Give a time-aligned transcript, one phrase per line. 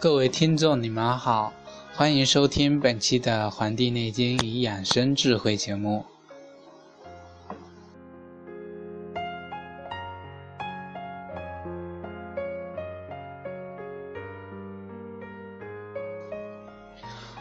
[0.00, 1.52] 各位听众，你们好，
[1.92, 6.04] 欢迎收听本期的《黄帝内经与养生智慧》节目。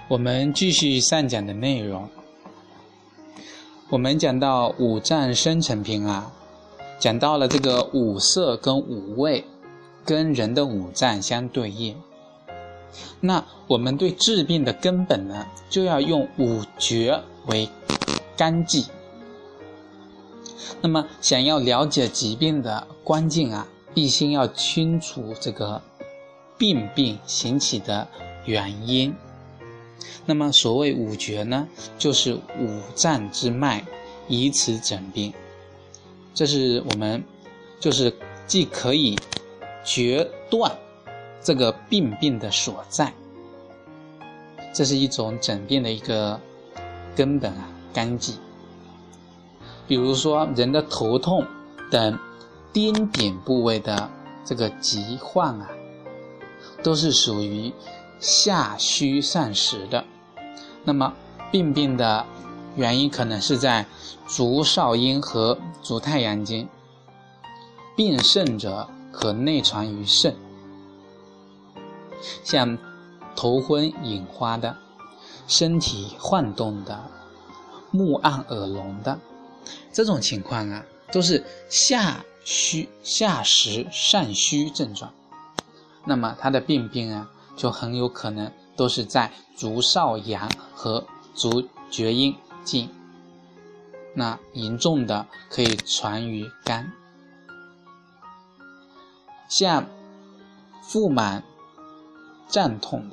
[0.08, 2.10] 我们继续上讲的内容，
[3.90, 6.32] 我们讲到五脏生成篇啊，
[6.98, 9.46] 讲到了这个五色跟五味
[10.04, 11.96] 跟人的五脏相对应。
[13.20, 17.70] 那我们对治病的根本呢，就要用五绝为
[18.36, 18.86] 纲纪。
[20.82, 25.82] 那么，想要了解疾病的关键啊，必先要清楚这个
[26.58, 28.08] 病病行起的
[28.46, 29.16] 原因。
[30.26, 33.84] 那么，所谓五绝呢，就是五脏之脉，
[34.28, 35.34] 以此诊病。
[36.34, 37.24] 这是我们，
[37.80, 38.14] 就是
[38.46, 39.18] 既可以
[39.84, 40.72] 决断。
[41.42, 43.14] 这个病病的所在，
[44.74, 46.40] 这是一种诊病的一个
[47.16, 48.36] 根本啊纲纪。
[49.88, 51.46] 比如说人的头痛
[51.90, 52.20] 等
[52.74, 54.10] 颠点部位的
[54.44, 55.70] 这个疾患啊，
[56.84, 57.72] 都是属于
[58.20, 60.04] 下虚上实的。
[60.84, 61.14] 那么
[61.52, 62.26] 病病的
[62.76, 63.86] 原因可能是在
[64.28, 66.68] 足少阴和足太阳经。
[67.96, 70.36] 病肾者可内传于肾。
[72.44, 72.78] 像
[73.36, 74.78] 头昏眼花的、
[75.48, 77.04] 身体晃动的、
[77.92, 79.20] 目暗耳聋的
[79.92, 85.14] 这种情况啊，都是下虚下实上虚症状。
[86.06, 91.06] 那么他的病病啊，就很有可能都是在足少阳和
[91.36, 92.90] 足厥阴经。
[94.14, 96.92] 那严重的可以传于肝，
[99.48, 99.86] 像
[100.82, 101.44] 腹满。
[102.48, 103.10] 胀痛，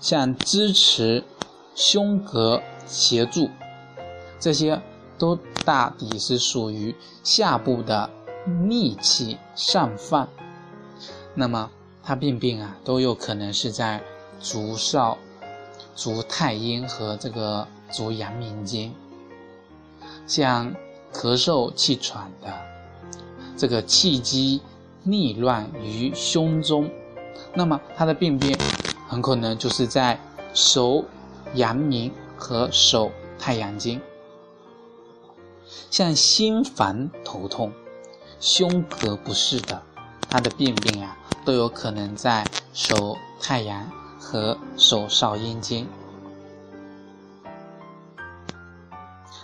[0.00, 1.24] 像支持
[1.74, 3.50] 胸膈协助，
[4.38, 4.80] 这些
[5.18, 6.94] 都大抵是属于
[7.24, 8.08] 下部的
[8.66, 10.28] 逆气上犯。
[11.34, 11.70] 那么
[12.02, 14.02] 它病病啊，都有可能是在
[14.38, 15.18] 足少、
[15.94, 18.94] 足太阴和这个足阳明经。
[20.26, 20.74] 像
[21.12, 22.52] 咳嗽气喘的，
[23.56, 24.60] 这个气机
[25.02, 26.90] 逆乱于胸中。
[27.54, 28.58] 那么他的病变
[29.08, 30.18] 很可能就是在
[30.54, 31.04] 手
[31.54, 34.00] 阳明和手太阳经，
[35.90, 37.72] 像心烦头痛、
[38.40, 39.82] 胸膈不适的，
[40.28, 45.86] 他的病变啊都有可能在手太阳和手少阴经。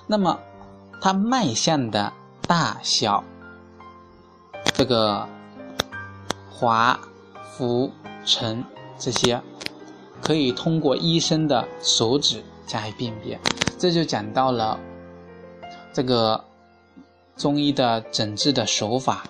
[0.07, 0.39] 那么
[1.01, 2.13] 他脉象的
[2.47, 3.23] 大小，
[4.73, 5.29] 这个
[6.51, 6.99] 滑。
[7.51, 7.91] 浮
[8.25, 8.65] 沉
[8.99, 9.41] 这些，
[10.23, 13.39] 可以通过医生的手指加以辨别。
[13.79, 14.79] 这就讲到了
[15.93, 16.45] 这个
[17.37, 19.25] 中医的诊治的手法。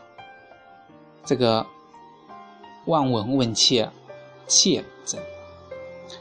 [1.24, 1.66] 这个
[2.86, 3.88] 望闻问切，
[4.46, 5.20] 切诊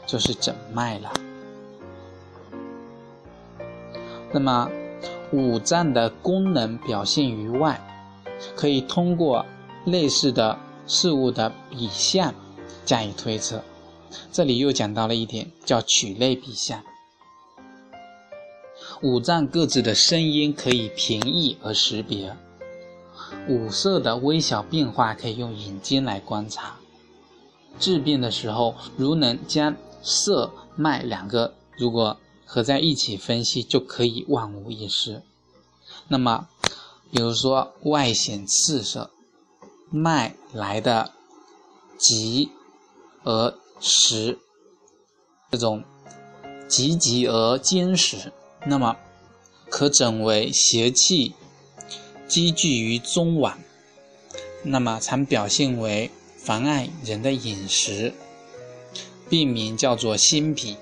[0.06, 1.12] 就是诊脉了。
[4.30, 4.70] 那么
[5.32, 7.80] 五脏的功能表现于外，
[8.54, 9.44] 可以通过
[9.84, 10.58] 类似的。
[10.88, 12.34] 事物的比象
[12.86, 13.62] 加以推测，
[14.32, 16.82] 这里又讲到了一点，叫取类比象。
[19.02, 22.34] 五脏各自的声音可以平易而识别，
[23.48, 26.76] 五色的微小变化可以用眼睛来观察。
[27.78, 32.16] 治病的时候，如能将色脉两个如果
[32.46, 35.22] 合在一起分析，就可以万无一失。
[36.08, 36.48] 那么，
[37.12, 39.10] 比如说外显赤色。
[39.90, 41.12] 脉来的
[41.98, 42.50] 急
[43.24, 44.38] 而实，
[45.50, 45.84] 这种
[46.68, 48.32] 急急而坚实，
[48.66, 48.96] 那么
[49.68, 51.34] 可诊为邪气
[52.26, 53.54] 积聚于中脘，
[54.62, 58.12] 那么常表现为妨碍人的饮食，
[59.28, 60.76] 病名叫做心脾。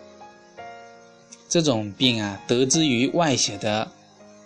[1.49, 3.93] 这种病啊，得之于外邪的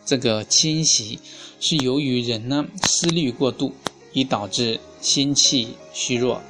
[0.05, 1.19] 这个侵袭，
[1.59, 3.75] 是由于人呢思虑过度。
[4.13, 6.41] 以导致心气虚弱，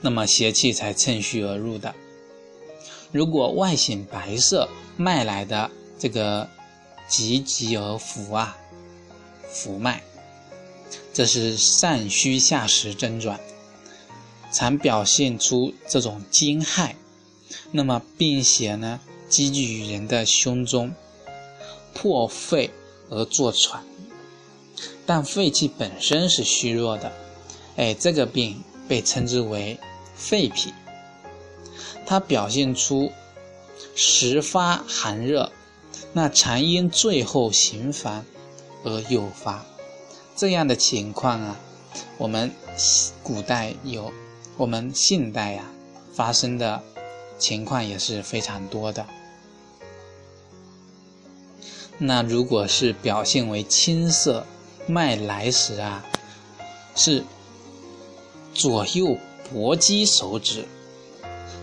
[0.00, 1.94] 那么邪气才趁虚而入的。
[3.12, 6.48] 如果外显白色脉来的这个
[7.08, 8.56] 急急而浮啊，
[9.48, 10.02] 浮脉，
[11.12, 13.38] 这是上虚下实症状，
[14.52, 16.94] 常表现出这种惊骇。
[17.70, 20.92] 那么病邪呢积聚于人的胸中，
[21.94, 22.70] 破肺
[23.10, 23.84] 而作喘。
[25.06, 27.12] 但肺气本身是虚弱的，
[27.76, 29.78] 哎，这个病被称之为
[30.14, 30.72] 肺脾，
[32.06, 33.12] 它表现出
[33.94, 35.52] 时发寒热，
[36.12, 38.24] 那常因最后行烦
[38.82, 39.64] 而诱发
[40.34, 41.60] 这样的情况啊。
[42.18, 42.50] 我们
[43.22, 44.12] 古代有，
[44.56, 45.64] 我们现代呀
[46.12, 46.82] 发生的
[47.38, 49.06] 情况也是非常多的。
[51.98, 54.44] 那如果是表现为青色，
[54.86, 56.04] 脉来时啊，
[56.94, 57.24] 是
[58.52, 59.18] 左右
[59.52, 60.66] 搏击手指，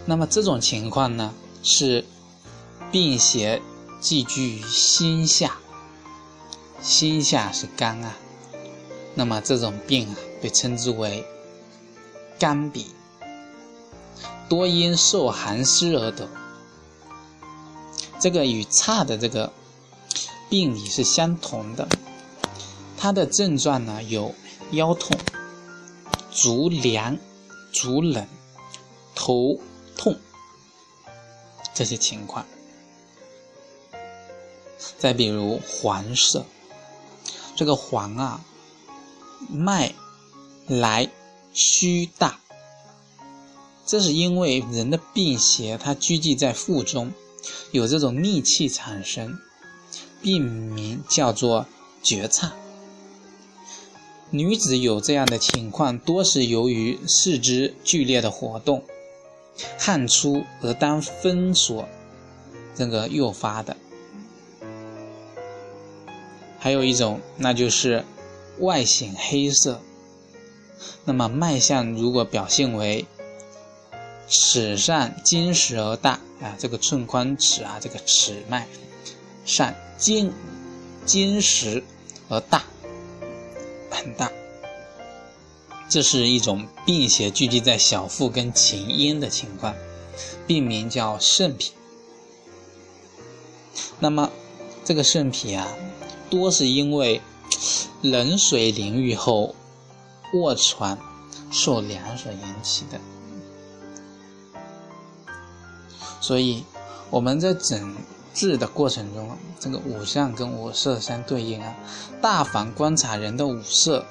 [0.06, 1.34] 那么这种情况呢，
[1.64, 2.06] 是
[2.92, 3.62] 病邪
[4.00, 5.58] 寄居于心下，
[6.82, 8.16] 心下是肝啊，
[9.16, 11.26] 那么这种病啊，被称之为
[12.40, 12.86] 肝痹，
[14.50, 16.28] 多因受寒湿而得，
[18.20, 19.52] 这个与差的这个。
[20.50, 21.88] 病理是相同的，
[23.02, 24.36] 它的症状呢有
[24.74, 25.18] 腰痛、
[26.32, 27.18] 足凉、
[27.74, 28.28] 足冷、
[29.16, 29.60] 头
[29.98, 30.16] 痛
[31.74, 32.46] 这些情况。
[35.00, 36.46] 再比如黄色，
[37.56, 38.46] 这个黄啊，
[39.50, 39.96] 脉
[40.68, 41.10] 来
[41.56, 42.40] 虚大，
[43.84, 47.12] 这是因为人的病邪它聚集在腹中，
[47.72, 49.40] 有这种逆气产生。
[50.22, 51.66] 病名叫做
[52.04, 52.61] 绝颤。
[54.32, 58.84] 女子有这样的情况，多是由于四肢剧烈的活动，
[59.78, 61.88] 汗出而当风所
[62.76, 63.78] 这个诱发的。
[66.58, 68.04] 还有一种，那就是
[68.60, 69.82] 外显黑色。
[71.06, 73.06] 那么脉象如果表现为
[74.28, 78.68] 尺上坚实而大啊，这个寸宽尺啊，这个尺脉
[79.46, 79.74] 上。
[80.02, 80.34] 坚
[81.06, 81.84] 坚实
[82.28, 82.64] 而大，
[84.04, 84.32] 很大，
[85.88, 89.76] 这是一种病邪聚集在小腹跟前咽的情况，
[90.48, 91.70] 病名叫肾痞。
[94.00, 94.32] 那么
[94.84, 95.68] 这个肾痞啊，
[96.32, 97.22] 多是因为
[98.02, 99.56] 冷水淋浴后
[100.34, 100.98] 卧床
[101.52, 103.00] 受凉所引起的，
[106.20, 106.64] 所以
[107.12, 107.96] 我们在诊。
[108.34, 109.30] 治的过程中，
[109.60, 111.76] 这个五象跟五色相对应啊。
[112.22, 114.06] 大凡观察人的五色，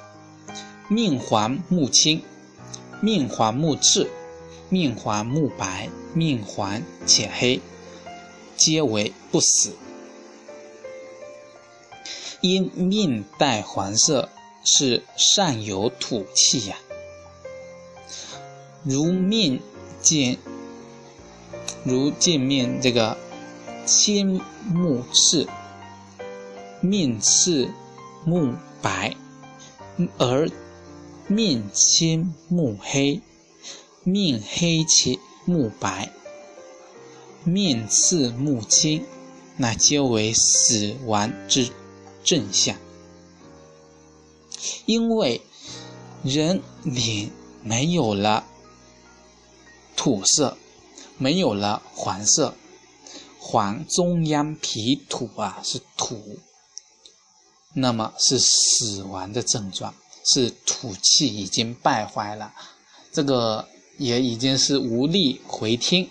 [0.87, 2.23] 面黄目青，
[3.01, 4.09] 面黄目赤，
[4.69, 7.61] 面黄目白，面黄且黑，
[8.55, 9.75] 皆为不死。
[12.41, 14.29] 因面带黄色，
[14.63, 16.77] 是上有土气呀。
[18.83, 19.59] 如面
[20.01, 20.37] 见，
[21.83, 23.17] 如见面这个。
[23.85, 25.47] 青目赤，
[26.81, 27.69] 面赤
[28.23, 29.15] 目白，
[30.17, 30.49] 而
[31.27, 33.21] 面青目黑，
[34.03, 36.11] 面黑且目白，
[37.43, 39.05] 面赤目青，
[39.57, 41.69] 那皆为死亡之
[42.23, 42.75] 正相。
[44.85, 45.41] 因为
[46.23, 47.29] 人脸
[47.63, 48.45] 没有了
[49.95, 50.55] 土色，
[51.17, 52.53] 没有了黄色。
[53.43, 56.39] 黄中央脾土啊，是土，
[57.73, 62.53] 那么是死亡的症状，是土气已经败坏了，
[63.11, 63.67] 这个
[63.97, 66.07] 也已经是无力回天，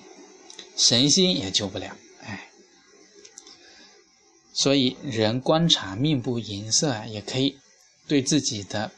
[0.76, 2.50] 神仙也救不了，哎，
[4.52, 7.56] 所以人观察面部颜色啊，也可以
[8.08, 8.90] 对自己的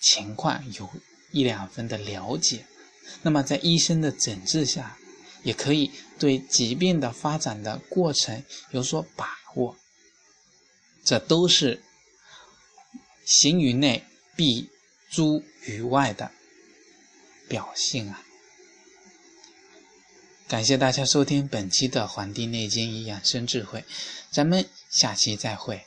[0.00, 0.88] 情况有
[1.32, 2.64] 一两分的了解，
[3.22, 4.96] 那么在医生的诊治下。
[5.42, 9.76] 也可以对疾病的发展的过程有所把握，
[11.04, 11.82] 这都是
[13.24, 14.04] 行于内
[14.36, 14.68] 必
[15.10, 16.30] 诸于外的
[17.48, 18.22] 表现啊！
[20.48, 23.80] 感谢大家收听本期的《黄帝内经与养生智慧》，
[24.30, 25.86] 咱们下期再会。